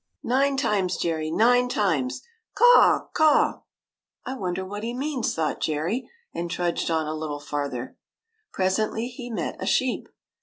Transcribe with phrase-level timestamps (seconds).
[0.23, 2.23] "Nine times, Jerry, nine times!
[2.55, 3.59] Caw, caw!""
[4.25, 7.97] I wonder what he means," thought Jerry, and trudged on a little farther.
[8.51, 10.09] Presently he met a sheep.